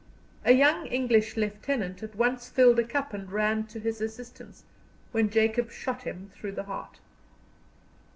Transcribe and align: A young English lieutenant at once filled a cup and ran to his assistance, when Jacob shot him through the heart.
A 0.43 0.51
young 0.53 0.87
English 0.87 1.37
lieutenant 1.37 2.01
at 2.01 2.15
once 2.15 2.49
filled 2.49 2.79
a 2.79 2.83
cup 2.83 3.13
and 3.13 3.31
ran 3.31 3.67
to 3.67 3.79
his 3.79 4.01
assistance, 4.01 4.63
when 5.11 5.29
Jacob 5.29 5.69
shot 5.69 6.01
him 6.01 6.31
through 6.33 6.53
the 6.53 6.63
heart. 6.63 6.97